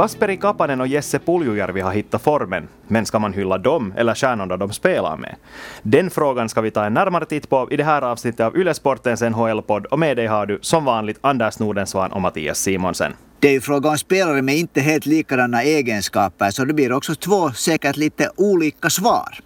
[0.00, 4.56] Kasperi Kapanen och Jesse Puljujärvi har hittat formen, men ska man hylla dem eller stjärnorna
[4.56, 5.34] de spelar med?
[5.82, 9.22] Den frågan ska vi ta en närmare titt på i det här avsnittet av Ylesportens
[9.22, 13.12] NHL-podd och med dig har du som vanligt Anders Nordensvan och Mattias Simonsen.
[13.40, 17.14] Det är ju fråga om spelare med inte helt likadana egenskaper så det blir också
[17.14, 19.38] två säkert lite olika svar.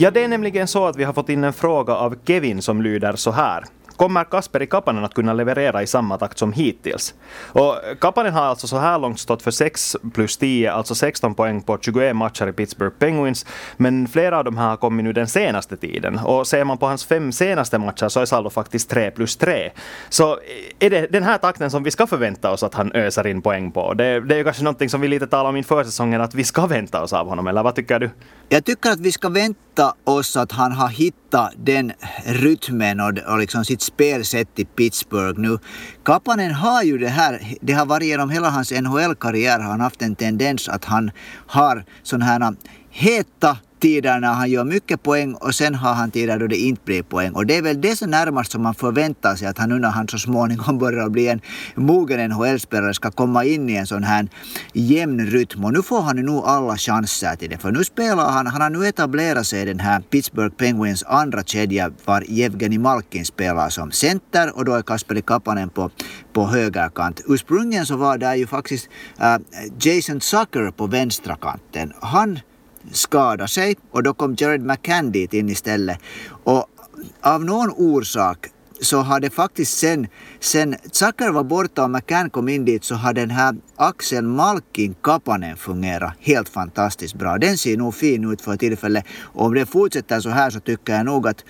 [0.00, 2.82] Ja, det är nämligen så att vi har fått in en fråga av Kevin som
[2.82, 3.64] lyder så här.
[3.98, 7.14] Kommer Kasperi Kapanen att kunna leverera i samma takt som hittills?
[7.52, 11.62] Och Kapanen har alltså så här långt stått för 6 plus 10, alltså 16 poäng
[11.62, 13.46] på 21 matcher i Pittsburgh Penguins.
[13.76, 16.18] Men flera av de här har kommit nu den senaste tiden.
[16.18, 19.70] Och ser man på hans fem senaste matcher så är saldo faktiskt 3 plus 3.
[20.08, 20.38] Så
[20.78, 23.72] är det den här takten som vi ska förvänta oss att han öser in poäng
[23.72, 23.94] på?
[23.94, 26.44] Det, det är ju kanske någonting som vi lite talade om inför säsongen att vi
[26.44, 28.10] ska vänta oss av honom, eller vad tycker du?
[28.48, 31.92] Jag tycker att vi ska vänta oss att han har hittat den
[32.24, 35.58] rytmen och, och liksom sitt spelsätt i Pittsburgh nu.
[36.04, 40.02] Kapanen har ju det här, det har varit genom hela hans NHL-karriär har han haft
[40.02, 41.10] en tendens att han
[41.46, 42.54] har sådana här
[42.90, 46.82] heta tider när han gör mycket poäng och sen har han tider då det inte
[46.84, 47.32] blir poäng.
[47.32, 49.88] Och det är väl det som närmast som man förväntar sig att han nu när
[49.88, 51.40] han så småningom börjar bli en
[51.74, 54.28] mogen NHL-spelare ska komma in i en sån här
[54.72, 55.64] jämn rytm.
[55.64, 57.58] Och nu får han ju nog alla chanser till det.
[57.58, 61.42] För nu spelar han, han har nu etablerat sig i den här Pittsburgh Penguins andra
[61.42, 65.90] kedja var Jevgenij Malkin spelar som center och då är Kasperi Kapanen på,
[66.32, 67.20] på högerkant.
[67.26, 68.88] Ursprungligen så var det ju faktiskt
[69.20, 69.36] äh,
[69.80, 71.92] Jason Zucker på vänstra kanten.
[72.00, 72.40] Han
[72.92, 75.98] skadade sig och då kom Jared McCann dit in istället.
[76.44, 76.66] Och
[77.20, 78.46] av någon orsak
[78.80, 80.06] så har det faktiskt sen,
[80.40, 84.94] sen Zucker var borta och McCann kom in dit så har den här Axel Malkin
[85.02, 87.38] Kapanen fungerat helt fantastiskt bra.
[87.38, 89.04] Den ser nog fin ut för tillfället.
[89.22, 91.44] Och om det fortsätter så här så tycker jag nog att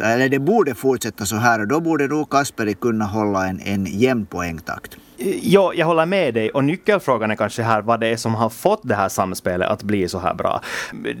[0.00, 3.86] eller det borde fortsätta så här och då borde nog Kasperi kunna hålla en, en
[3.86, 4.96] jämn poängtakt.
[5.42, 6.50] Ja, jag håller med dig.
[6.50, 9.82] Och nyckelfrågan är kanske här vad det är som har fått det här samspelet att
[9.82, 10.60] bli så här bra.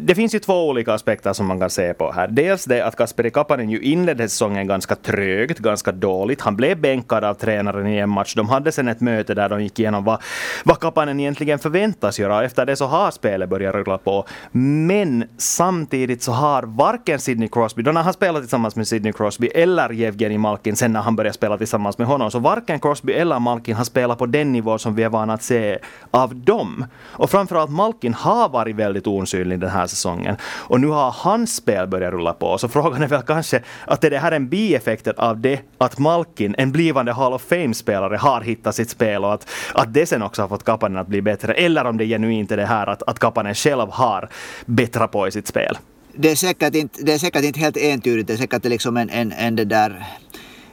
[0.00, 2.28] Det finns ju två olika aspekter som man kan se på här.
[2.28, 6.40] Dels det att Kasperi Kapanen ju inledde säsongen ganska trögt, ganska dåligt.
[6.40, 8.34] Han blev bänkad av tränaren i en match.
[8.34, 10.22] De hade sen ett möte där de gick igenom vad,
[10.64, 12.44] vad Kapanen egentligen förväntas göra.
[12.44, 14.26] Efter det så har spelet börjat rulla på.
[14.52, 19.46] Men samtidigt så har varken Sidney Crosby, då när han spelade tillsammans med Sidney Crosby,
[19.46, 23.38] eller Jevgenij Malkin sen när han började spela tillsammans med honom, så varken Crosby eller
[23.38, 25.78] Malkin har spela på den nivå som vi är vana att se
[26.10, 26.84] av dem.
[27.02, 30.36] Och framförallt Malkin har varit väldigt osynlig den här säsongen.
[30.68, 32.58] Och nu har hans spel börjat rulla på.
[32.58, 36.54] Så frågan är väl kanske att är det här en bieffekt av det att Malkin,
[36.58, 40.42] en blivande Hall of Fame-spelare, har hittat sitt spel och att, att det sen också
[40.42, 41.54] har fått Kapanen att bli bättre.
[41.54, 44.28] Eller om det genuint är det här att, att Kapanen själv har
[44.66, 45.78] bättre på i sitt spel.
[46.16, 48.26] Det är säkert inte, det är säkert inte helt entydigt.
[48.26, 50.06] Det är säkert liksom en, en, en det där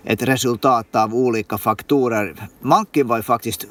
[0.03, 2.35] ett resultat av olika faktorer.
[2.61, 3.67] Malkin var ju faktiskt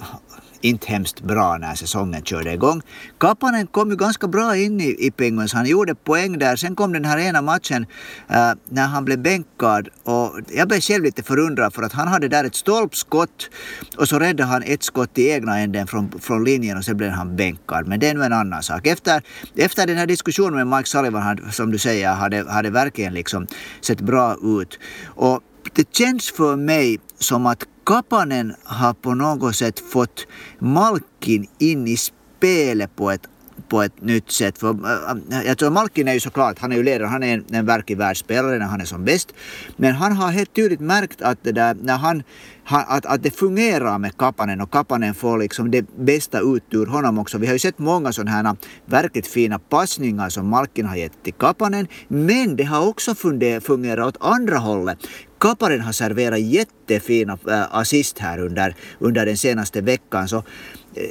[0.61, 2.83] inte hemskt bra när säsongen körde igång.
[3.19, 5.53] Kapanen kom ju ganska bra in i, i Penguins.
[5.53, 6.57] Han gjorde poäng där.
[6.57, 7.87] Sen kom den här ena matchen
[8.29, 9.89] äh, när han blev bänkad.
[10.05, 13.51] Och jag blev själv lite förundrad för att han hade där ett stolpskott
[13.97, 17.11] och så räddade han ett skott i egna änden från, från linjen och sen blev
[17.11, 17.89] han bänkad.
[17.89, 18.87] Men det är nu en annan sak.
[18.87, 19.23] Efter,
[19.57, 23.47] efter den här diskussionen med Mike Sullivan, som du säger, hade, hade verkligen liksom
[23.81, 24.79] sett bra ut.
[25.07, 25.41] Och
[25.75, 30.27] det känns för mig som att Kapanen har på något sätt fått
[30.59, 33.27] Malkin in i spelet på ett
[33.71, 34.59] på ett nytt sätt.
[34.59, 37.45] För, äh, jag tror Malkin är ju såklart, han är ju ledare, han är en,
[37.51, 39.33] en verklig världsspelare när han är som bäst.
[39.77, 42.23] Men han har helt tydligt märkt att det där, när han,
[42.65, 47.19] att, att det fungerar med Kapanen och Kapanen får liksom det bästa ut ur honom
[47.19, 47.39] också.
[47.39, 51.35] Vi har ju sett många sådana här verkligt fina passningar som Malkin har gett till
[51.35, 51.87] Kapanen.
[52.09, 53.15] Men det har också
[53.61, 54.99] fungerat åt andra hållet.
[55.41, 60.29] Kapanen har serverat jättefina äh, assist här under, under den senaste veckan.
[60.29, 60.43] Så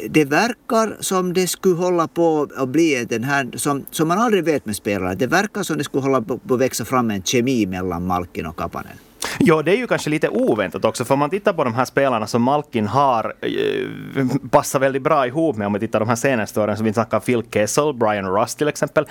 [0.09, 4.43] det verkar som det skulle hålla på att bli den här, som, som man aldrig
[4.43, 7.65] vet med spelare, det verkar som det skulle hålla på att växa fram en kemi
[7.65, 8.97] mellan Malkin och Kapanen.
[9.39, 11.85] Ja, det är ju kanske lite oväntat också, för om man tittar på de här
[11.85, 16.15] spelarna som Malkin har eh, passar väldigt bra ihop med, om vi tittar de här
[16.15, 19.05] senaste åren, så vi snackar Phil Kessel, Brian Rust till exempel,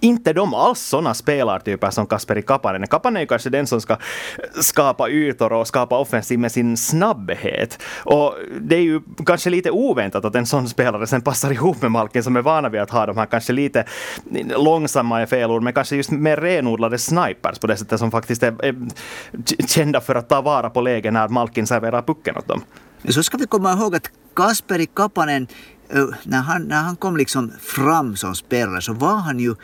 [0.00, 2.86] inte de alls sådana spelartyper som Kasperi Kapanen.
[2.86, 3.96] Kapanen är ju kanske den som ska
[4.60, 7.82] skapa ytor och skapa offensiv med sin snabbhet.
[8.04, 11.90] Och det är ju kanske lite oväntat att en sån spelare sen passar ihop med
[11.90, 13.84] Malkin som är vana vid att ha de här kanske lite
[14.56, 18.42] långsamma är fel ord, men kanske just mer renodlade snipers på det sättet som faktiskt
[18.42, 18.74] är, är
[19.66, 22.62] kända för att ta vara på lägen när Malkin serverar pucken åt dem.
[23.08, 25.46] Så ska vi komma ihåg att Kasperi Kapanen
[26.22, 29.54] när han, när han kom liksom fram som spelare så var han ju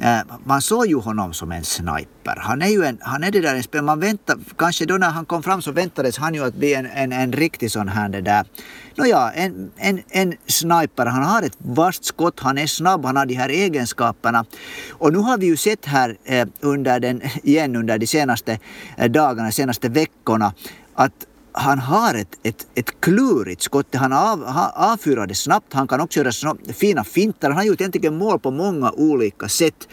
[0.00, 2.36] eh, man såg ju honom som en sniper.
[2.38, 5.10] Han är ju en, han är det där en spel, man väntar, kanske då när
[5.10, 8.08] han kom fram så väntades han ju att bli en, en, en riktig sån här
[8.08, 8.46] det där,
[8.94, 11.06] nåja, en, en, en sniper.
[11.06, 14.44] Han har ett vasst skott, han är snabb, han har de här egenskaperna.
[14.90, 18.58] Och nu har vi ju sett här eh, under den, igen under de senaste
[18.96, 20.52] eh, dagarna, senaste veckorna
[20.94, 23.94] att han har ett, ett, ett klurigt skott.
[23.94, 25.72] Han av, avfyrar det snabbt.
[25.72, 27.48] Han kan också göra snabbt, fina fintar.
[27.48, 29.88] Han har gjort egentligen mål på många olika sätt.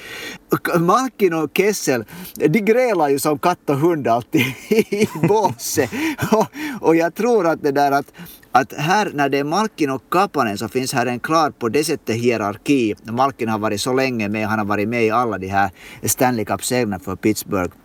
[0.80, 2.06] Malkin och Kessel,
[2.36, 5.90] de grälar ju som katt och hund alltid i båset.
[6.32, 6.48] Och,
[6.82, 8.12] och jag tror att det där att
[8.52, 11.84] att här när det är Malkin och Kapanen så finns här en klar på det
[11.84, 12.96] sättet hierarki.
[13.04, 15.70] Malkin har varit så länge med, han har varit med i alla de här
[16.04, 17.76] Stanley Cup-seglarna för Pittsburgh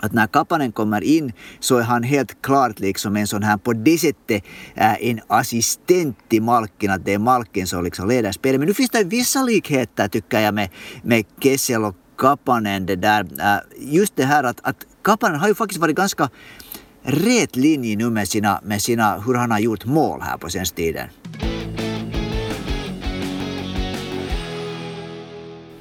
[0.00, 3.72] att när Kapanen kommer in så är han helt klart liksom en sån här på
[3.72, 8.60] det sättet äh, en assistent till Malkin, att det är Malkin som liksom leder spelet.
[8.60, 10.68] Men nu finns det vissa likheter tycker jag med,
[11.02, 12.86] med Kessel och Kapanen.
[12.86, 16.30] Det där, äh, just det här att, att Kapanen har ju faktiskt varit ganska
[17.02, 20.76] rät linje nu med sina, med sina, hur han har gjort mål här på senaste
[20.76, 21.08] tiden.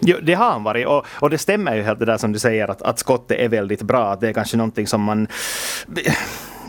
[0.10, 2.40] Jo, det har han varit och, och det stämmer ju helt det där som du
[2.40, 4.16] säger att, att skottet är väldigt bra.
[4.16, 5.28] Det är kanske någonting som man
[6.06, 6.14] eh,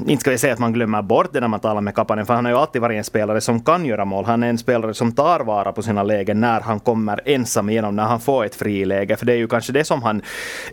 [0.07, 2.35] inte ska vi säga att man glömmer bort det när man talar med Kapanen, för
[2.35, 4.25] han har ju alltid varit en spelare som kan göra mål.
[4.25, 7.97] Han är en spelare som tar vara på sina lägen när han kommer ensam igenom,
[7.97, 9.17] när han får ett friläge.
[9.17, 10.23] För det är ju kanske det som han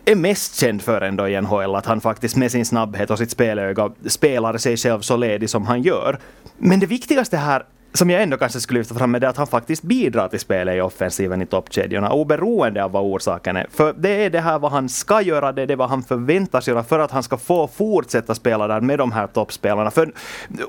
[0.05, 3.31] är mest känd för ändå i NHL, att han faktiskt med sin snabbhet och sitt
[3.31, 6.19] spelöga spelar sig själv så ledig som han gör.
[6.57, 7.63] Men det viktigaste här
[7.95, 10.75] som jag ändå kanske skulle lyfta fram är det att han faktiskt bidrar till spelet
[10.75, 13.67] i offensiven i toppkedjorna, oberoende av vad orsaken är.
[13.71, 16.67] För det är det här vad han ska göra, det är det vad han förväntas
[16.67, 19.91] göra för att han ska få fortsätta spela där med de här toppspelarna.
[19.91, 20.11] För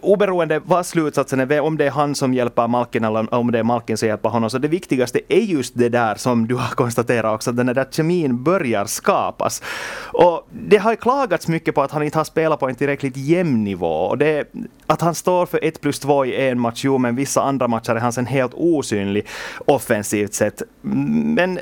[0.03, 3.63] oberoende vad slutsatsen är, om det är han som hjälper Malkin eller om det är
[3.63, 7.35] Malkin som hjälper honom, så det viktigaste är just det där som du har konstaterat
[7.35, 9.63] också, att den där kemin börjar skapas.
[10.13, 13.65] Och det har klagats mycket på att han inte har spelat på en tillräckligt jämn
[13.65, 13.87] nivå.
[13.87, 14.55] Och det,
[14.87, 17.91] att han står för ett plus två i en match, jo men vissa andra matcher
[17.91, 19.27] är han sen helt osynlig
[19.67, 20.63] offensivt sett.
[20.83, 21.59] Men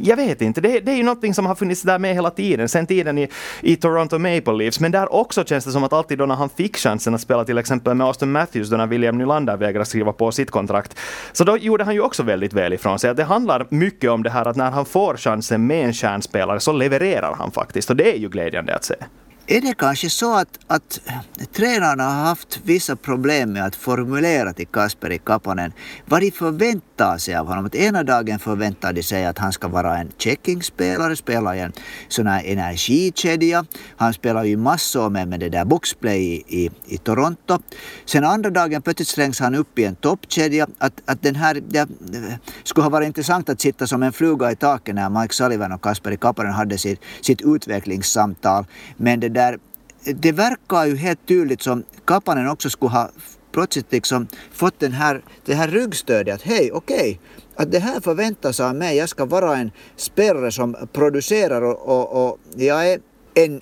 [0.00, 2.68] jag vet inte, det, det, är ju någonting som har funnits där med hela tiden,
[2.68, 3.28] sen tiden i,
[3.60, 4.80] i Toronto Maple Leafs.
[4.80, 7.44] Men där också känns det som att alltid då när han fick chansen att spela
[7.44, 10.98] till exempel med Austin Matthews, då när William Nylander vägrade skriva på sitt kontrakt,
[11.32, 13.14] så då gjorde han ju också väldigt väl ifrån sig.
[13.14, 16.72] det handlar mycket om det här att när han får chansen med en kärnspelare så
[16.72, 18.94] levererar han faktiskt, och det är ju glädjande att se.
[19.46, 21.00] Är det kanske så att, att
[21.52, 25.72] tränarna har haft vissa problem med att formulera till Kasperi Kapanen
[26.06, 27.66] vad de förväntar sig av honom?
[27.66, 31.72] Att ena dagen förväntar de sig att han ska vara en checkingspelare, spela i en
[32.08, 33.66] sån här energikedja.
[33.96, 37.58] Han spelar ju massor med, med det där boxplay i, i, i Toronto.
[38.04, 40.66] Sen andra dagen plötsligt slängs han upp i en toppkedja.
[40.78, 41.88] Att, att den här, det
[42.64, 45.82] skulle ha varit intressant att sitta som en fluga i taket när Mike Sullivan och
[45.82, 48.66] Kasperi Kapanen hade sitt, sitt utvecklingssamtal.
[48.96, 49.58] Men det där,
[50.04, 53.10] det verkar ju helt tydligt som Kapanen också skulle ha
[53.52, 57.18] plötsligt liksom fått den här, det här ryggstödet att hej, okej, okay,
[57.56, 58.96] att det här förväntas av mig.
[58.96, 63.00] Jag ska vara en spelare som producerar och, och, och jag är
[63.34, 63.60] en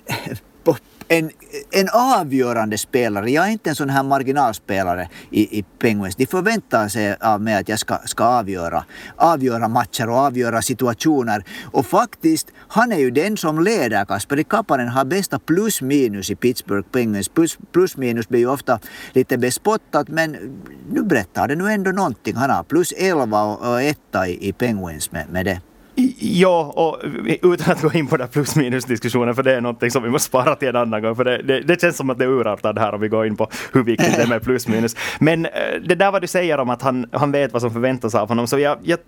[1.07, 1.31] en,
[1.71, 3.31] en avgörande spelare.
[3.31, 6.15] Jag är inte en sån här marginalspelare i, i Penguins.
[6.15, 11.43] De förväntar sig av mig att jag ska, ska avgöra, avgöra matcher och avgöra situationer.
[11.71, 14.05] Och faktiskt, han är ju den som leder.
[14.05, 17.29] Kasperi Kapanen har bästa plus minus i Pittsburgh Penguins.
[17.29, 18.79] Plus, plus minus blir ju ofta
[19.13, 20.37] lite bespottat men
[20.89, 22.35] nu berättar det nu ändå någonting.
[22.35, 25.61] Han har plus 11 och, och 1 i, i Penguins med, med det.
[26.19, 27.01] Ja, och
[27.51, 30.09] utan att gå in på den plus minus diskussionen, för det är någonting som vi
[30.09, 32.29] måste spara till en annan gång, för det, det, det känns som att det är
[32.29, 34.95] urartat här om vi går in på hur viktigt det är med plus minus.
[35.19, 35.51] Men eh,
[35.87, 38.47] det där vad du säger om att han, han vet vad som förväntas av honom,
[38.47, 38.99] så jag, jag,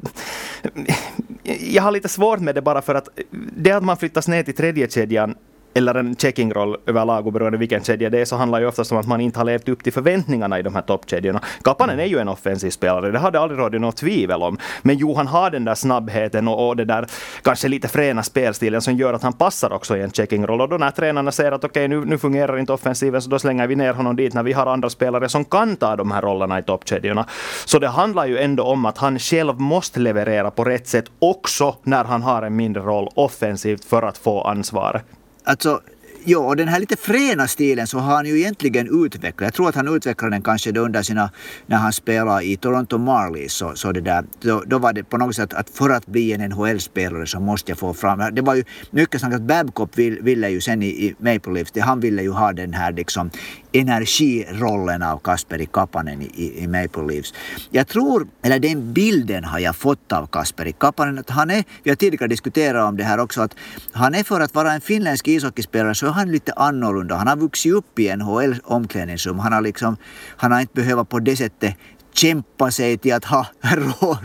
[1.60, 3.10] jag har lite svårt med det bara för att
[3.58, 5.36] det att man flyttas ner till tredje kedjan
[5.76, 9.08] eller en checkingroll överlag oberoende vilken kedja det är så handlar ju oftast om att
[9.08, 11.42] man inte har levt upp till förväntningarna i de här toppkedjorna.
[11.64, 14.58] Kapanen är ju en offensiv spelare, det har det aldrig rått något tvivel om.
[14.82, 17.08] Men Johan har den där snabbheten och, och det där
[17.44, 20.62] kanske lite fräna spelstilen som gör att han passar också i en checkingroll.
[20.62, 23.40] Och då när tränarna säger att okej, okay, nu, nu fungerar inte offensiven så då
[23.40, 26.22] slänger vi ner honom dit när vi har andra spelare som kan ta de här
[26.22, 27.26] rollerna i toppkedjorna.
[27.66, 31.76] Så det handlar ju ändå om att han själv måste leverera på rätt sätt också
[31.84, 35.06] när han har en mindre roll offensivt för att få ansvaret.
[35.46, 35.82] Alltså,
[36.28, 39.48] Ja, och den här lite fräna stilen så har han ju egentligen utvecklat.
[39.48, 41.32] Jag tror att han utvecklade den kanske då under sina,
[41.66, 43.54] när han spelade i Toronto Marlies.
[43.54, 46.34] Så, så det där, då, då var det på något sätt att för att bli
[46.34, 50.22] en NHL-spelare så måste jag få fram, det var ju mycket snack att Babcock vill,
[50.22, 53.30] ville ju sen i, i Maple Leafs, han ville ju ha den här liksom
[53.76, 57.34] energirollen av Kasperi Kapanen i, i Maple Leafs.
[57.72, 61.90] Jag tror, eller den bilden har jag fått av Kasperi Kapanen, att han är, vi
[61.92, 63.56] har tidigare diskuterat om det här också, att
[63.92, 67.16] han är för att vara en finländsk ishockeyspelare så är han lite annorlunda.
[67.16, 69.40] Han har vuxit upp i NHL omklädningsrum.
[69.40, 69.98] Han har liksom,
[70.38, 71.76] han har inte behövt på det sättet
[72.18, 73.48] kämpa sig till att ha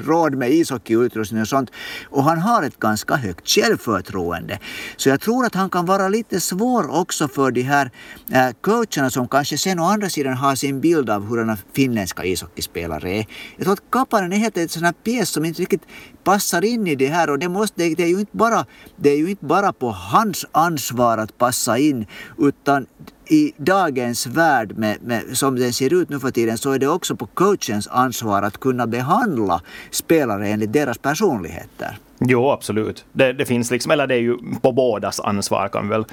[0.04, 1.70] råd med ishockeyutrustning och sånt.
[2.04, 4.58] Och han har ett ganska högt självförtroende.
[4.96, 7.90] Så jag tror att han kan vara lite svår också för de här
[8.32, 13.10] eh, coacherna som kanske sen å andra sidan har sin bild av hurdana finländska ishockeyspelare
[13.10, 13.26] är.
[13.56, 15.82] Jag tror att Kapanen är helt en sån här pjäs som inte riktigt
[16.24, 18.66] passar in i det här och det, måste, det, är ju inte bara,
[18.96, 22.06] det är ju inte bara på hans ansvar att passa in
[22.38, 22.86] utan
[23.30, 26.88] i dagens värld med, med, som den ser ut nu för tiden så är det
[26.88, 29.60] också på coachens ansvar att kunna behandla
[29.90, 31.98] spelare enligt deras personligheter.
[32.24, 33.04] Jo, absolut.
[33.12, 36.04] Det, det, finns liksom, eller det är ju på bådas ansvar kan vi väl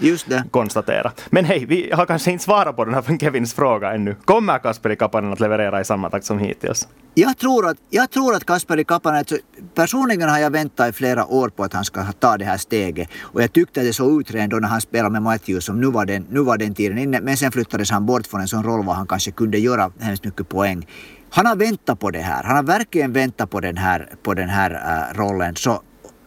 [0.51, 1.11] konstatera.
[1.29, 4.15] Men hej, vi har kanske inte svarat på den här från Kevins fråga ännu.
[4.25, 6.87] Kommer Kasperi Kapanen att leverera i samma takt som hittills?
[7.13, 9.37] Jag tror att, jag tror att Kasperi Kapanen, alltså,
[9.75, 13.09] personligen har jag väntat i flera år på att han ska ta det här steget.
[13.19, 15.81] Och jag tyckte att det såg ut redan då när han spelade med Matthews som
[15.81, 17.21] nu var den, nu var den tiden inne.
[17.21, 20.25] Men sen flyttades han bort från en sån roll var han kanske kunde göra hemskt
[20.25, 20.87] mycket poäng.
[21.29, 22.43] Han har väntat på det här.
[22.43, 25.55] Han har verkligen väntat på den här, på den här äh, rollen.
[25.55, 25.81] Så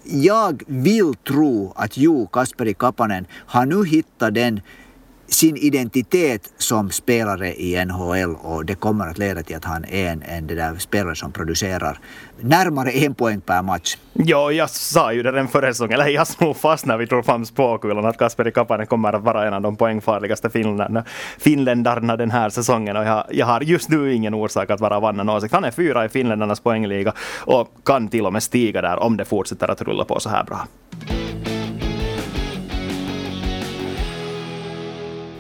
[0.05, 4.61] jag vill tro att jo, Kasperi Kapanen har nu hittat den
[5.31, 10.13] sin identitet som spelare i NHL och det kommer att leda till att han är
[10.13, 11.99] en, en det där spelare som producerar
[12.41, 13.97] närmare en poäng per match.
[14.13, 17.25] Ja, jag sa ju det den förra säsongen, eller jag slog fast när vi drog
[17.25, 21.05] fram spåkulan att Kasperi Kapanen kommer att vara en av de poängfarligaste finländarna,
[21.39, 25.05] finländarna den här säsongen och jag, jag har just nu ingen orsak att vara av
[25.05, 25.55] annan åsikt.
[25.55, 29.25] Han är fyra i finländarnas poängliga och kan till och med stiga där om det
[29.25, 30.67] fortsätter att rulla på så här bra.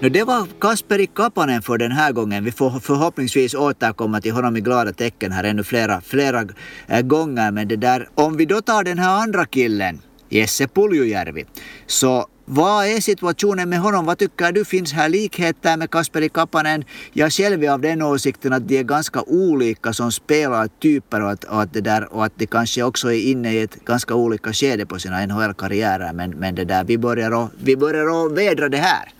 [0.02, 2.44] No, det var Kasperi Kapanen för den här gången.
[2.44, 6.44] Vi får förhoppningsvis återkomma till honom i glada tecken här ännu flera, flera
[6.86, 7.50] äh, gånger.
[7.50, 11.44] Men det där, om vi då tar den här andra killen, Jesse Puljujärvi,
[11.86, 14.06] så vad är situationen med honom?
[14.06, 14.64] Vad tycker du?
[14.64, 16.84] Finns här likheter med Kasperi Kapanen?
[17.12, 21.44] Jag själv är av den åsikten att de är ganska olika som spelartyper och att,
[21.44, 24.52] och att, det där, och att de kanske också är inne i ett ganska olika
[24.52, 26.12] skede på sina NHL-karriärer.
[26.12, 29.12] Men, men det där, vi börjar, att, vi börjar och vädra det här.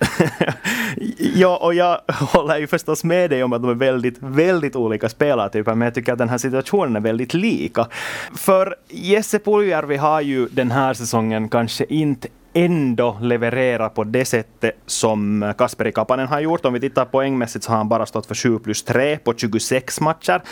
[1.34, 5.08] ja, och jag håller ju förstås med dig om att de är väldigt, väldigt olika
[5.08, 7.86] spelartyper, men jag tycker att den här situationen är väldigt lika.
[8.36, 14.74] För Jesse Puljujärvi har ju den här säsongen kanske inte ändå leverera på det sättet
[14.86, 16.64] som Kasperi Kapanen har gjort.
[16.64, 20.00] Om vi tittar poängmässigt så har han bara stått för 7 plus 3 på 26
[20.00, 20.42] matcher.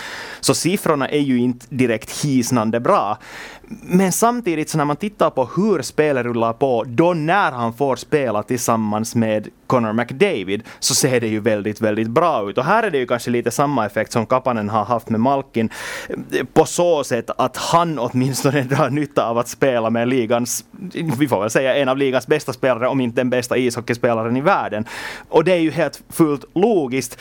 [0.40, 3.18] Så siffrorna är ju inte direkt hisnande bra.
[3.82, 7.96] Men samtidigt så när man tittar på hur spelet rullar på, då när han får
[7.96, 12.58] spela tillsammans med Connor McDavid, så ser det ju väldigt, väldigt bra ut.
[12.58, 15.70] Och här är det ju kanske lite samma effekt som Kapanen har haft med Malkin,
[16.52, 20.64] på så sätt att han åtminstone drar nytta av att spela med ligans,
[21.18, 24.40] vi får väl säga en av ligans bästa spelare, om inte den bästa ishockeyspelaren i
[24.40, 24.84] världen.
[25.28, 27.18] Och det är ju helt fullt logiskt.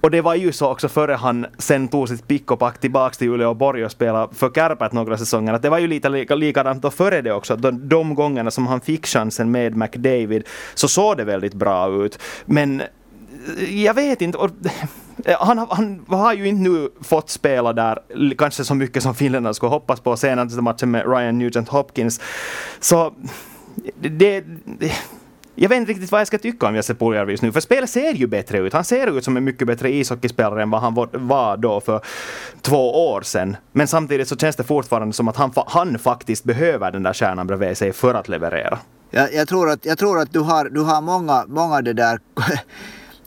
[0.00, 3.18] Och det var ju så också före han sen tog sitt pick och pack tillbaks
[3.18, 5.52] till Uleåborg och spelade för Kärpät några säsonger.
[5.52, 7.56] Att det var ju lite lika, likadant då före det också.
[7.56, 12.18] De, de gångerna som han fick chansen med McDavid så såg det väldigt bra ut.
[12.44, 14.38] Men eh, jag vet inte.
[14.38, 14.50] Och,
[15.24, 17.98] eh, han, han, har ju inte nu fått spela där
[18.38, 22.20] kanske så mycket som finländarna skulle hoppas på senaste matchen med Ryan Nugent Hopkins.
[22.80, 23.14] Så
[24.00, 24.44] det, det
[25.56, 27.90] jag vet inte riktigt vad jag ska tycka om Jesse Puljärvi just nu, för spelet
[27.90, 28.72] ser ju bättre ut.
[28.72, 32.00] Han ser ut som en mycket bättre ishockeyspelare än vad han var då för
[32.62, 33.56] två år sedan.
[33.72, 37.46] Men samtidigt så känns det fortfarande som att han, han faktiskt behöver den där stjärnan
[37.46, 38.78] bredvid sig för att leverera.
[39.10, 42.20] Jag, jag, tror att, jag tror att du har, du har många, många det där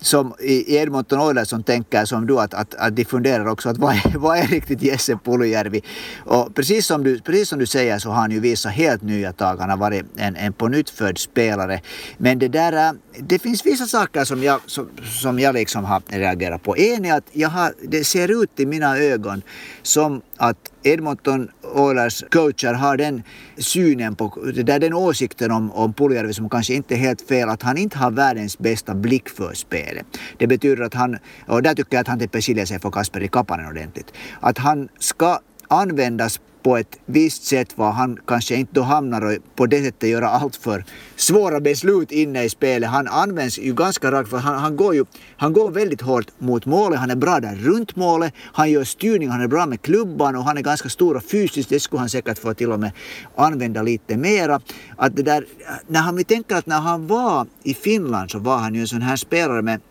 [0.01, 3.77] som i Edmonton Oilers som tänker som du att, att, att de funderar också att
[3.77, 5.82] vad är, vad är riktigt Jesse Puljärvi?
[6.25, 9.34] Och precis som, du, precis som du säger så har han ju visat helt nya
[9.34, 9.58] tag.
[9.58, 11.82] Han har varit en, en på nytt född spelare.
[12.18, 14.89] Men det där, äh, det finns vissa saker som jag, som,
[15.22, 16.77] som jag liksom har reagerat på.
[16.77, 19.41] En är att jag har, det ser ut i mina ögon
[19.82, 23.24] som att Edmonton Oilers coacher har den
[23.58, 27.62] synen på, där den åsikten om, om Puljärvi som kanske inte är helt fel, att
[27.62, 30.05] han inte har världens bästa blick för spelet.
[30.38, 31.17] Det betyder att han,
[31.48, 34.89] och där tycker jag att han till skiljer sig från Kasperi Kapanen ordentligt, att han
[35.00, 39.84] ska användas på ett visst sätt var han kanske inte då hamnar och på det
[39.84, 40.86] sättet göra allt för
[41.16, 42.89] svåra beslut inne i spelet.
[42.89, 45.06] Han används ju ganska rakt för han, han, går ju
[45.38, 47.00] han går väldigt hårt mot målet.
[47.00, 48.34] Han är bra där runt målet.
[48.54, 51.70] Han gör styrning, han är bra med klubban och han är ganska stor och fysiskt.
[51.70, 52.92] Det skulle han säkert få till och med
[53.36, 54.62] använda lite mera.
[54.98, 55.46] Att det där,
[55.88, 58.88] när han, vi tänker att när han var i Finland så var han ju en
[58.88, 59.82] sån här spelare med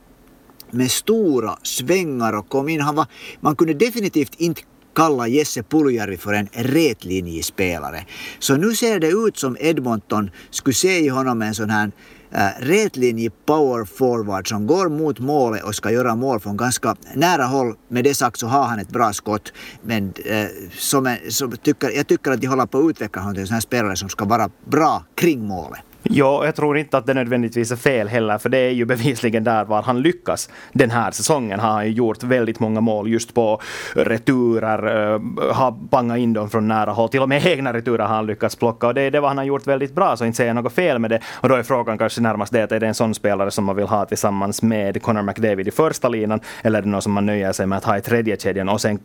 [0.70, 2.80] med stora svängar och kom in.
[2.80, 3.06] Han var,
[3.40, 4.62] man kunde definitivt inte
[4.98, 8.04] kalla Jesse Puljärvi för en rätlinjespelare.
[8.38, 11.90] Så nu ser det ut som Edmonton skulle se i honom en sån här
[12.32, 16.96] eh, äh, rätlinje power forward som går mot målet och ska göra mål från ganska
[17.14, 17.74] nära håll.
[17.88, 19.52] Med det sagt så har han ett bra skott.
[19.82, 20.46] Men äh,
[20.78, 23.54] som, som tycker, jag tycker att de håller på att utveckla honom till en sån
[23.54, 25.88] här spelare som ska vara bra kring målet.
[26.02, 29.44] Ja, jag tror inte att det nödvändigtvis är fel heller, för det är ju bevisligen
[29.44, 30.50] där var han lyckas.
[30.72, 33.60] Den här säsongen har han ju gjort väldigt många mål just på
[33.94, 35.20] returer, uh,
[35.52, 37.08] har pangat in dem från nära håll.
[37.08, 39.38] Till och med egna returer har han lyckats plocka och det är det vad han
[39.38, 41.20] har gjort väldigt bra, så inte säger jag något fel med det.
[41.34, 43.76] Och då är frågan kanske närmast det att är det en sån spelare som man
[43.76, 47.26] vill ha tillsammans med Connor McDavid i första linan, eller är det någon som man
[47.26, 48.98] nöjer sig med att ha i tredje kedjan och sen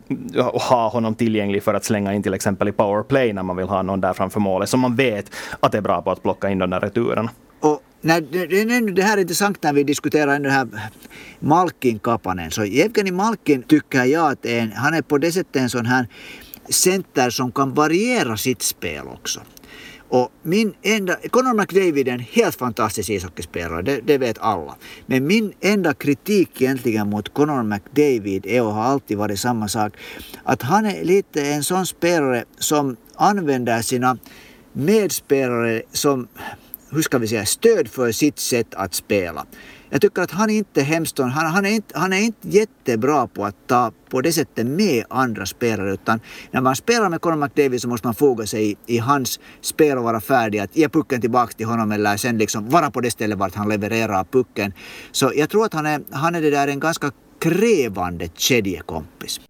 [0.68, 3.82] ha honom tillgänglig för att slänga in till exempel i powerplay när man vill ha
[3.82, 6.70] någon där framför målet, som man vet att är bra på att plocka in de
[6.70, 7.30] där returerna.
[7.60, 10.68] Och när, det, det här är intressant när vi diskuterar den här
[11.40, 12.50] Malkin Kapanen.
[12.50, 16.06] Så Evgeni Malkin tycker jag att en, han är på det sättet en sån här
[16.68, 19.40] center som kan variera sitt spel också.
[20.08, 24.76] Och min enda, Conor McDavid är en helt fantastisk ishockeyspelare, det, det, vet alla.
[25.06, 29.92] Men min enda kritik egentligen mot Conor McDavid är och har alltid varit samma sak.
[30.44, 34.18] Att han är lite en sån spelare som använder sina
[34.72, 36.28] medspelare som
[36.94, 39.46] hur ska vi säga, stöd för sitt sätt att spela.
[39.90, 43.26] Jag tycker att han inte är hemskt, han, han, är inte, han är inte jättebra
[43.26, 46.20] på att ta på det sättet med andra spelare utan
[46.50, 49.98] när man spelar med Conor McDavid så måste man foga sig i, i hans spel
[49.98, 53.10] och vara färdig att ge pucken tillbaka till honom eller sen liksom vara på det
[53.10, 54.72] stället vart han levererar pucken.
[55.12, 57.10] Så jag tror att han är, han är det där en ganska
[57.40, 59.40] krävande kedjekompis.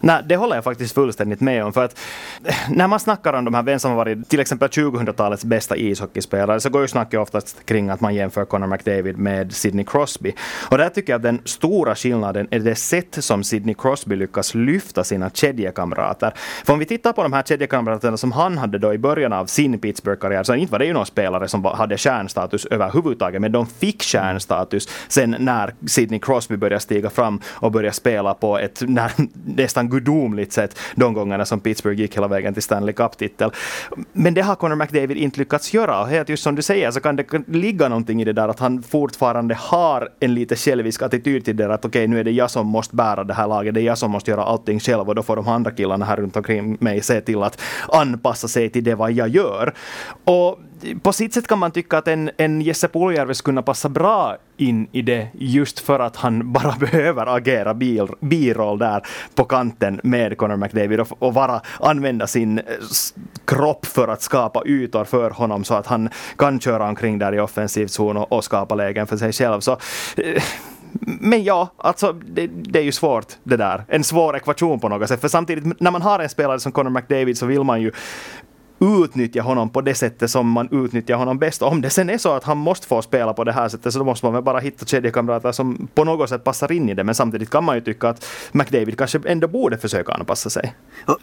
[0.00, 1.72] Nej, det håller jag faktiskt fullständigt med om.
[1.72, 1.98] För att
[2.44, 5.76] eh, när man snackar om de här, vem som har varit till exempel 2000-talets bästa
[5.76, 10.32] ishockeyspelare, så går ju snacket oftast kring att man jämför Connor McDavid med Sidney Crosby.
[10.70, 14.54] Och där tycker jag att den stora skillnaden är det sätt som Sidney Crosby lyckas
[14.54, 16.32] lyfta sina kedjekamrater.
[16.64, 19.46] För om vi tittar på de här kedjekamraterna som han hade då i början av
[19.46, 23.66] sin Pittsburgh-karriär, så inte var det ju någon spelare som hade stjärnstatus överhuvudtaget, men de
[23.66, 28.82] fick stjärnstatus sen när Sidney Crosby började stiga fram och började spela på ett
[29.44, 33.50] nästan gudomligt sätt de gångerna som Pittsburgh gick hela vägen till Stanley Cup-titel.
[34.12, 36.00] Men det har Connor McDavid inte lyckats göra.
[36.00, 38.60] Och helt just som du säger så kan det ligga någonting i det där att
[38.60, 42.24] han fortfarande har en lite självisk attityd till det där att okej okay, nu är
[42.24, 44.80] det jag som måste bära det här laget, det är jag som måste göra allting
[44.80, 48.48] själv och då får de andra killarna här runt omkring mig se till att anpassa
[48.48, 49.74] sig till det vad jag gör.
[50.24, 50.58] Och
[51.02, 54.36] på sitt sätt kan man tycka att en, en Jesse Puljärvi skulle kunna passa bra
[54.56, 60.00] in i det just för att han bara behöver agera bil, biroll där på kanten
[60.02, 62.64] med Conor McDavid och, och bara använda sin eh,
[63.44, 67.40] kropp för att skapa ytor för honom så att han kan köra omkring där i
[67.40, 69.60] offensiv zon och, och skapa lägen för sig själv.
[69.60, 69.72] Så,
[70.16, 70.42] eh,
[71.00, 73.84] men ja, alltså det, det, är ju svårt det där.
[73.88, 75.20] En svår ekvation på något sätt.
[75.20, 77.92] För samtidigt, när man har en spelare som Conor McDavid så vill man ju
[78.80, 81.62] utnyttja honom på det sättet som man utnyttjar honom bäst.
[81.62, 83.98] Om det sen är så att han måste få spela på det här sättet så
[83.98, 87.04] då måste man väl bara hitta kedjekamrater som på något sätt passar in i det.
[87.04, 90.74] Men samtidigt kan man ju tycka att McDavid kanske ändå borde försöka anpassa sig.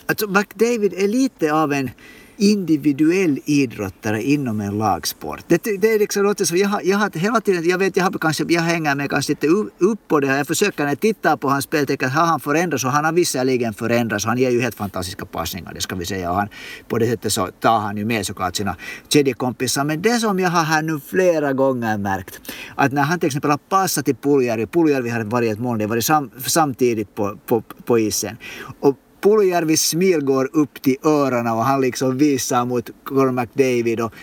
[0.05, 1.89] Alltså, McDavid är lite av en
[2.37, 5.39] individuell idrottare inom en lagsport.
[5.47, 8.03] Det, det är liksom något som jag har, jag har hela tiden, jag vet, jag,
[8.03, 10.37] har kanske, jag hänger med kanske lite upp på det här.
[10.37, 13.05] Jag försöker när jag tittar på hans spel, tänka att har han förändrats och han
[13.05, 14.25] har visserligen förändrats.
[14.25, 16.31] Han ger ju helt fantastiska passningar, det ska vi säga.
[16.31, 16.47] Och han,
[16.87, 18.75] på det sättet så tar han ju med såklart sina
[19.09, 19.83] kedjekompisar.
[19.83, 22.41] Men det som jag har här nu flera gånger märkt,
[22.75, 25.83] att när han till exempel har passat till Puljärvi, Puljärvi har varit ett mål, det
[25.83, 28.37] har varit sam, samtidigt på, på, på isen.
[28.79, 34.13] Och Puljärvis smil går upp till öronen och han liksom visar mot Conor McDavid och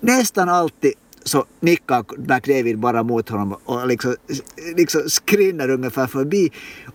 [0.00, 0.92] nästan alltid
[1.24, 4.16] så nickar McDavid bara mot honom och liksom,
[4.76, 6.50] liksom skrinner ungefär förbi.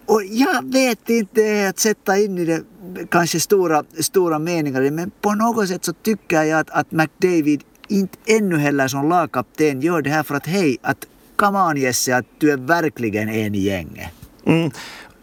[0.06, 2.63] Och jag vet inte att sätta in i det
[3.10, 8.17] kanske stora, stora meningar men på något sätt så tycker jag att, att McDavid inte
[8.26, 12.26] ännu heller som lagkapten gör det här för att hej, att come on Jesse, att
[12.38, 14.12] du är verkligen en i gänget.
[14.45, 14.72] Mm.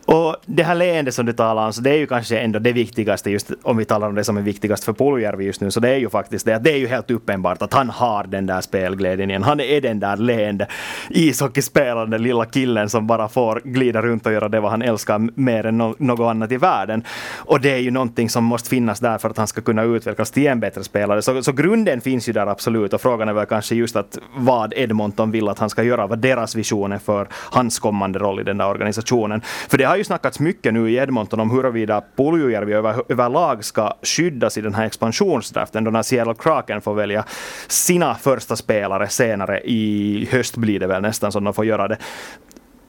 [0.06, 2.72] Och det här leendet som du talar om, så det är ju kanske ändå det
[2.72, 5.80] viktigaste, just om vi talar om det som är viktigast för Puljärvi just nu, så
[5.80, 8.46] det är ju faktiskt det att det är ju helt uppenbart att han har den
[8.46, 9.42] där spelglädjen igen.
[9.42, 10.66] Han är den där leende
[11.10, 15.66] ishockeyspelande lilla killen som bara får glida runt och göra det vad han älskar mer
[15.66, 17.04] än något annat i världen.
[17.36, 20.30] Och det är ju någonting som måste finnas där för att han ska kunna utvecklas
[20.30, 21.22] till en bättre spelare.
[21.22, 24.72] Så, så grunden finns ju där absolut och frågan är väl kanske just att vad
[24.76, 28.44] Edmonton vill att han ska göra, vad deras vision är för hans kommande roll i
[28.44, 29.40] den där organisationen.
[29.68, 33.64] För det har har ju snackats mycket nu i Edmonton om huruvida Puljujärvi över, överlag
[33.64, 37.24] ska skyddas i den här expansionsdraften då när Seattle Kraken får välja
[37.68, 41.98] sina första spelare senare i höst blir det väl nästan som de får göra det.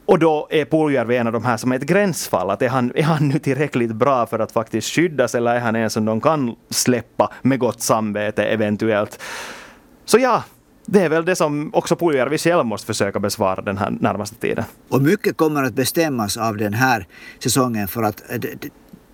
[0.06, 2.50] Och då är Puljujärvi en av de här som är ett gränsfall.
[2.50, 5.76] Att är, han, är han nu tillräckligt bra för att faktiskt skyddas eller är han
[5.76, 9.20] en som de kan släppa med gott samvete eventuellt?
[10.06, 10.44] Så ja,
[10.90, 14.66] det är väl det som också Puljärvi själv måste försöka besvara den här närmaste tiden.
[14.90, 17.08] Och mycket kommer att bestämmas av den här
[17.40, 18.70] säsongen för att eh,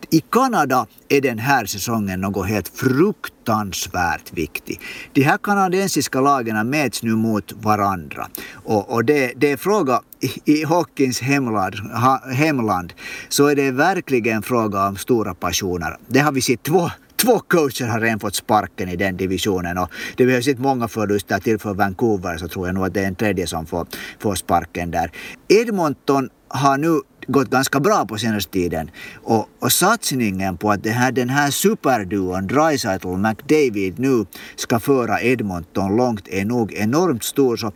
[0.09, 4.79] i Kanada är den här säsongen något helt fruktansvärt viktigt.
[5.13, 8.27] De här kanadensiska lagen mäts nu mot varandra.
[8.53, 12.93] Och, och det, det är fråga i, i hockeyns hemland, ha, hemland
[13.29, 15.97] så är det verkligen fråga om stora passioner.
[16.07, 16.89] Det har vi sett två
[17.23, 21.39] Två coacher har redan fått sparken i den divisionen och det behövs inte många förluster
[21.39, 23.87] till för Vancouver så tror jag nog att det är en tredje som får,
[24.19, 25.11] får sparken där.
[25.47, 28.91] Edmonton har nu gått ganska bra på senaste tiden.
[29.13, 35.21] Och, och satsningen på att det här, den här superduon Dreisaitl McDavid nu ska föra
[35.21, 37.57] Edmonton långt är nog enormt stor.
[37.57, 37.71] Så,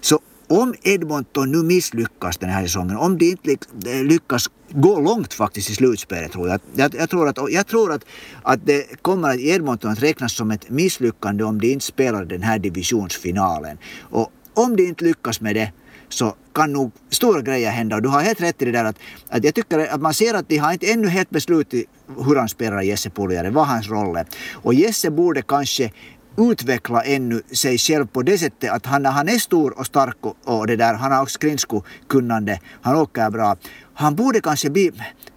[0.00, 3.56] så om Edmonton nu misslyckas den här säsongen, om de inte
[4.02, 6.60] lyckas gå långt faktiskt i slutspelet tror jag.
[6.74, 8.04] Jag, jag tror, att, jag tror att,
[8.42, 12.42] att det kommer att Edmonton att räknas som ett misslyckande om de inte spelar den
[12.42, 13.78] här divisionsfinalen.
[14.00, 15.72] Och om de inte lyckas med det
[16.08, 17.96] så kan nog stora grejer hända.
[17.96, 18.96] Och du har helt rätt i det där att,
[19.28, 21.80] att jag tycker att man ser att de har inte ännu helt beslutat
[22.26, 24.26] hur han spelar Jesse Puljare, vad hans roll är.
[24.52, 25.92] Och Jesse borde kanske
[26.38, 30.36] utveckla ännu sig själv på det sättet att han, han är stor och stark och,
[30.44, 33.56] och det där, han har också skridskokunnande, han åker bra.
[34.00, 34.92] Han borde kanske bli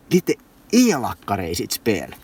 [0.07, 0.33] lite
[0.71, 2.15] elakare i sitt spel.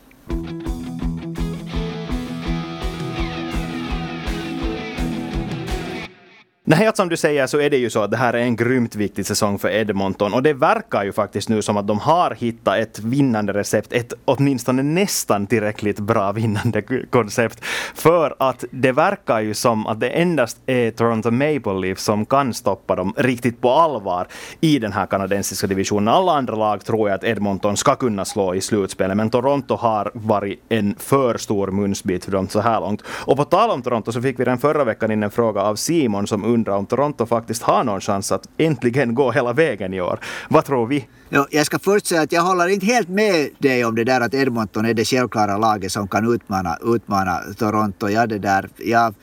[6.72, 8.56] Nej, att som du säger så är det ju så att det här är en
[8.56, 12.32] grymt viktig säsong för Edmonton och det verkar ju faktiskt nu som att de har
[12.32, 17.66] hittat ett vinnande recept, ett åtminstone nästan tillräckligt bra vinnande koncept.
[17.94, 22.54] För att det verkar ju som att det endast är Toronto Maple Leafs som kan
[22.54, 24.28] stoppa dem riktigt på allvar
[24.62, 26.08] i den här kanadensiska divisionen.
[26.08, 30.12] Alla andra lag tror jag att Edmonton ska kunna slå i slutspelet, men Toronto har
[30.14, 33.04] varit en för stor munsbit för dem så här långt.
[33.26, 35.76] Och på tal om Toronto så fick vi den förra veckan in en fråga av
[35.76, 40.02] Simon som undrar om Toronto faktiskt har någon chans att äntligen gå hela vägen i
[40.02, 40.20] år.
[40.50, 41.08] Vad tror vi?
[41.30, 44.22] Ja, jag ska först säga att jag håller inte helt med dig om det där
[44.22, 48.10] att Edmonton är det självklara laget som kan utmana, utmana Toronto.
[48.10, 49.14] Ja, det där, ja,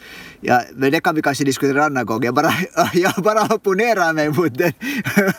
[0.41, 2.25] ja, men det kan vi kanske diskutera en annan gång.
[2.25, 2.51] Jag bara,
[2.95, 4.73] jag bara opponerar mig mot den,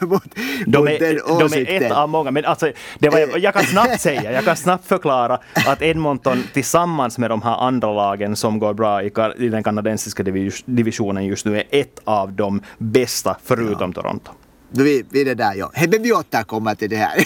[0.02, 0.24] mot,
[0.66, 1.66] de mot är, den åsikten.
[1.66, 4.56] De är ett av många, men alltså, det var, jag kan snabbt säga, jag kan
[4.56, 9.50] snabbt förklara att Edmonton tillsammans med de här andra lagen som går bra i, i
[9.50, 10.24] den kanadensiska
[10.66, 14.02] divisionen just nu är ett av de bästa förutom ja.
[14.02, 14.32] Toronto.
[14.70, 15.72] Vi, vi det där, ja.
[15.88, 17.18] Men vi återkommer till det här.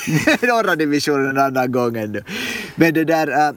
[0.47, 2.23] Norra divisionen en annan gång ännu.
[2.75, 3.55] Men det där, äh,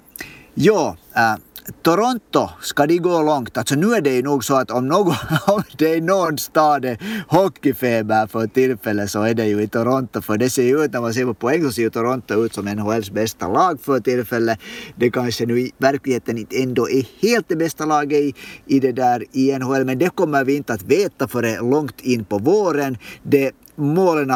[0.54, 0.96] ja.
[1.16, 1.34] Äh,
[1.82, 3.58] Toronto, ska de gå långt?
[3.58, 5.14] Alltså nu är det ju nog så att om, någon,
[5.46, 6.98] om det är någon stad är
[7.28, 10.20] hockeyfeber för tillfället så är det ju i Toronto.
[10.20, 12.54] För det ser ju ut, när man ser på poäng så ser ju Toronto ut
[12.54, 14.58] som NHLs bästa lag för tillfället.
[14.96, 18.34] Det kanske nu i verkligheten inte ändå är helt det bästa laget i,
[18.66, 22.24] i det där i NHL, men det kommer vi inte att veta förrän långt in
[22.24, 22.98] på våren.
[23.22, 24.30] Det målen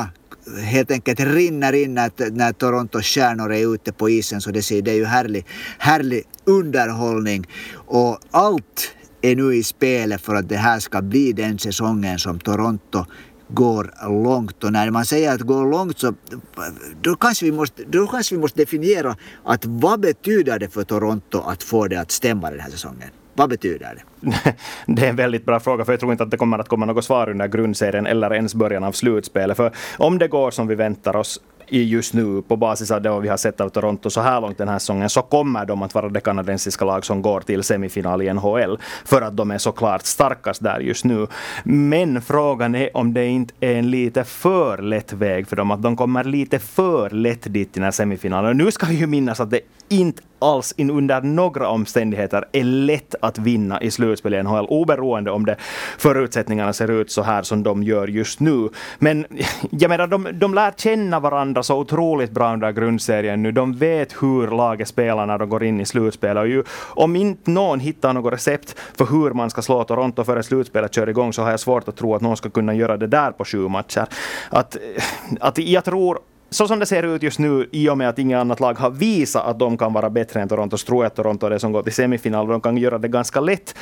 [0.57, 4.83] helt enkelt rinner in när, när Torontos stjärnor är ute på isen så det, ser,
[4.83, 5.47] det är ju härlig,
[5.79, 7.47] härlig underhållning.
[7.75, 12.41] Och allt är nu i spelet för att det här ska bli den säsongen som
[12.41, 13.05] Toronto
[13.49, 13.91] går
[14.25, 14.65] långt.
[14.65, 16.15] Och när man säger att går långt så
[17.03, 21.39] då kanske, vi måste, då kanske vi måste definiera att vad betyder det för Toronto
[21.41, 23.11] att få det att stämma den här säsongen?
[23.39, 24.55] Vad betyder det?
[24.87, 26.87] det är en väldigt bra fråga, för jag tror inte att det kommer att komma
[26.87, 29.57] något svar under grundserien eller ens början av slutspelet.
[29.57, 33.29] För om det går som vi väntar oss just nu på basis av det vi
[33.29, 36.09] har sett av Toronto så här långt den här säsongen så kommer de att vara
[36.09, 40.63] det kanadensiska lag som går till semifinal i NHL för att de är såklart starkast
[40.63, 41.27] där just nu.
[41.65, 45.83] Men frågan är om det inte är en lite för lätt väg för dem, att
[45.83, 48.57] de kommer lite för lätt dit i den här semifinalen.
[48.57, 53.15] Nu ska vi ju minnas att det inte alls in under några omständigheter är lätt
[53.23, 55.57] att vinna i slutspel i NHL, oberoende om det
[55.99, 58.69] förutsättningarna ser ut så här som de gör just nu.
[58.99, 59.27] Men
[59.71, 63.53] jag menar, de, de lär känna varandra så otroligt bra under grundserien nu.
[63.53, 66.41] De vet hur laget spelar när de går in i slutspelet.
[66.41, 70.43] Och ju, om inte någon hittar något recept för hur man ska slå Toronto före
[70.43, 73.07] slutspelet kör igång så har jag svårt att tro att någon ska kunna göra det
[73.07, 74.07] där på sju matcher.
[74.51, 74.77] Att,
[75.41, 76.19] att jag tror
[76.51, 78.91] så som det ser ut just nu, i och med att inget annat lag har
[78.91, 81.59] visat att de kan vara bättre än Toronto, så tror jag att Toronto är det
[81.59, 83.75] som går till semifinal och de kan göra det ganska lätt.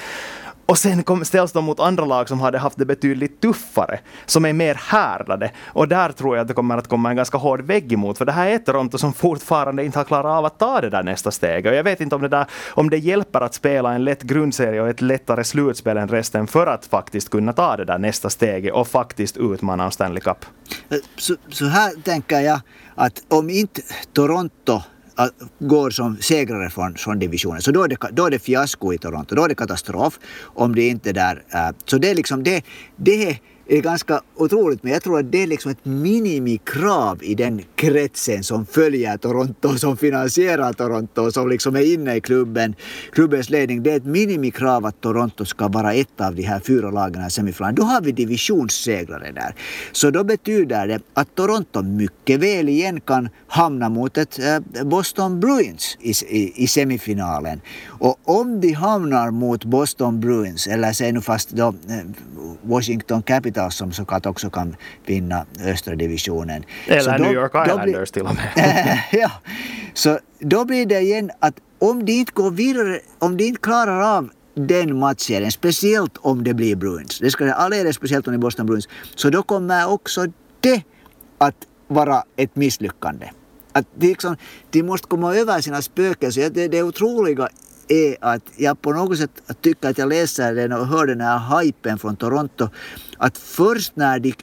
[0.66, 4.44] Och sen kom, ställs de mot andra lag som hade haft det betydligt tuffare, som
[4.44, 5.50] är mer härdade.
[5.66, 8.24] Och där tror jag att det kommer att komma en ganska hård vägg emot, för
[8.24, 11.30] det här är Toronto som fortfarande inte har klarat av att ta det där nästa
[11.30, 11.66] steg.
[11.66, 14.80] Och jag vet inte om det, där, om det hjälper att spela en lätt grundserie
[14.80, 18.72] och ett lättare slutspel än resten för att faktiskt kunna ta det där nästa steget
[18.72, 20.46] och faktiskt utmana om Stanley Cup.
[20.88, 22.60] Eh, så, så här tänker jag
[22.94, 24.82] att om inte Toronto
[25.58, 27.62] går som segrare från, från divisionen.
[27.62, 30.74] Så då är, det, då är det fiasko i Toronto, då är det katastrof om
[30.74, 31.42] det inte där.
[31.50, 32.64] Eh, så det är liksom det,
[32.96, 37.34] det är är ganska otroligt, men jag tror att det är liksom ett minimikrav i
[37.34, 42.74] den kretsen som följer Toronto, som finansierar Toronto, som liksom är inne i klubben,
[43.12, 43.82] klubbens ledning.
[43.82, 47.30] Det är ett minimikrav att Toronto ska vara ett av de här fyra lagen i
[47.30, 47.74] semifinalen.
[47.74, 49.54] Då har vi divisionssegrare där.
[49.92, 55.40] Så då betyder det att Toronto mycket väl igen kan hamna mot ett eh, Boston
[55.40, 57.60] Bruins i, i, i semifinalen.
[57.86, 61.74] Och om de hamnar mot Boston Bruins, eller säg nu fast då eh,
[62.62, 66.64] Washington Capitals som såklart också kan vinna östra divisionen.
[66.86, 68.98] Eller då, New York Islanders till och med.
[69.12, 69.30] ja,
[69.94, 74.16] så då blir det igen att om de inte går vidare, om de inte klarar
[74.16, 78.40] av den matchserien, speciellt om det blir Bruins, det ska alldeles speciellt om det är
[78.40, 80.26] Boston Bruins, så då kommer också
[80.60, 80.82] det
[81.38, 81.56] att
[81.88, 83.30] vara ett misslyckande.
[83.72, 84.36] Att de, liksom,
[84.70, 86.32] de måste komma över sina spöken.
[86.32, 87.48] Så det, det otroliga
[87.88, 91.60] är att jag på något sätt tycker att jag läser den och hör den här
[91.60, 92.68] hypen från Toronto.
[93.18, 94.34] Att först när de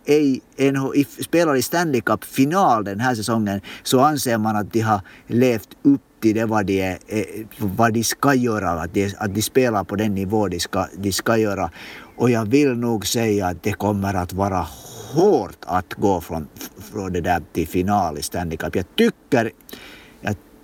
[1.23, 6.01] spelar i Stanley Cup-final den här säsongen så anser man att de har levt upp
[6.23, 9.84] till det vad de, är, eh, vad de ska göra, att de, att de spelar
[9.84, 11.71] på den nivå de ska, de ska göra.
[12.15, 14.67] Och jag vill nog säga att det kommer att vara
[15.13, 16.47] hårt att gå från,
[16.91, 18.75] från det där till final i Stanley Cup.
[18.75, 19.51] Jag tycker,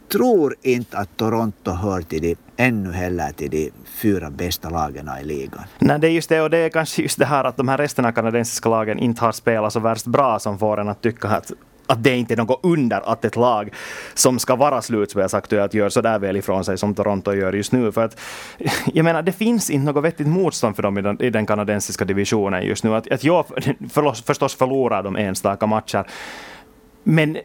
[0.09, 5.25] tror inte att Toronto hör till de ännu heller till de fyra bästa lagen i
[5.25, 5.63] ligan.
[5.79, 7.77] Nej, det är just det och det är kanske just det här att de här
[7.77, 11.27] resten av kanadensiska lagen inte har spelat så värst bra som får en att tycka
[11.27, 11.51] att
[11.89, 13.73] att det inte är något under att ett lag
[14.13, 17.91] som ska vara slutspelsaktuellt gör så där väl ifrån sig som Toronto gör just nu.
[17.91, 18.19] För att,
[18.93, 22.05] jag menar, det finns inte något vettigt motstånd för dem i den, i den kanadensiska
[22.05, 22.95] divisionen just nu.
[22.95, 23.45] Att, att jag
[24.25, 26.05] förstås förlorar de enstaka matcher
[27.03, 27.37] men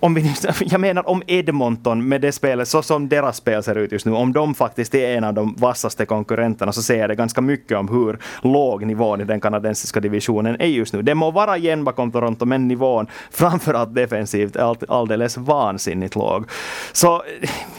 [0.00, 3.92] om vi, jag menar om Edmonton med det spelet, så som deras spel ser ut
[3.92, 7.40] just nu, om de faktiskt är en av de vassaste konkurrenterna så säger det ganska
[7.40, 11.02] mycket om hur låg nivån i den kanadensiska divisionen är just nu.
[11.02, 16.44] Det må vara igen bakom Toronto, men nivån framförallt defensivt är alldeles vansinnigt låg.
[16.92, 17.22] Så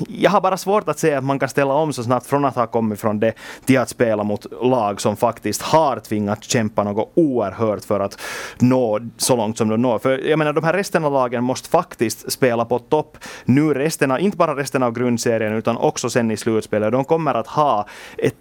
[0.08, 2.56] jag har bara svårt att se att man kan ställa om så snabbt från att
[2.56, 3.34] ha kommit från det
[3.66, 8.20] till att spela mot lag som faktiskt har tvingats kämpa något oerhört för att
[8.60, 10.00] nå så långt som de når.
[10.00, 14.12] För jag menar, de här resten av lagen måste faktiskt spela på topp nu resten
[14.12, 16.92] av, inte bara resten av grundserien utan också sen i slutspelet.
[16.92, 17.88] De kommer att ha
[18.18, 18.36] ett,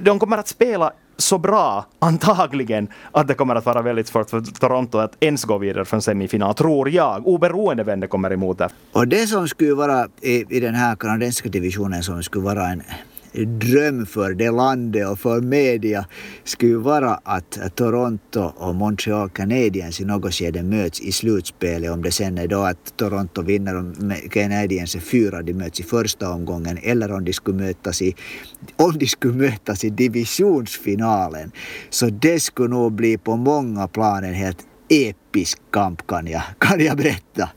[0.00, 4.40] de kommer att spela så bra, antagligen, att det kommer att vara väldigt svårt för
[4.40, 8.68] Toronto att ens gå vidare från semifinal, tror jag, oberoende vem det kommer emot det.
[8.92, 12.82] Och det som skulle vara i, i den här kanadensiska divisionen som skulle vara en
[13.32, 16.06] dröm för det landet och för media
[16.44, 21.90] skulle vara att Toronto och Montreal Canadiens i något skede möts i slutspelet.
[21.90, 25.82] Om det sen är då att Toronto vinner och Canadiens är fyra, de möts i
[25.82, 28.14] första omgången eller om de skulle mötas i,
[28.76, 31.52] om de skulle mötas i divisionsfinalen.
[31.90, 36.80] Så det skulle nog bli på många plan en helt episk kamp kan jag, kan
[36.80, 37.48] jag berätta.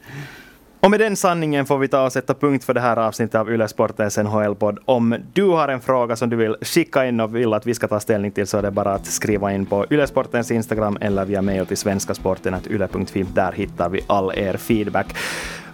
[0.83, 3.51] Och med den sanningen får vi ta och sätta punkt för det här avsnittet av
[3.51, 4.79] Yle Sportens NHL-podd.
[4.85, 7.87] Om du har en fråga som du vill skicka in och vill att vi ska
[7.87, 11.25] ta ställning till så är det bara att skriva in på Yle Sportens Instagram eller
[11.25, 13.25] via mail till svenskasporten.yle.fi.
[13.33, 15.15] Där hittar vi all er feedback.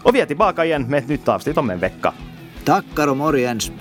[0.04, 2.14] Och vi är tillbaka igen med ett nytt avsnitt om en vecka.
[2.64, 3.72] Tackar och morgens!